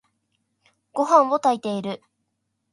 [0.93, 2.01] ごはんを炊いている。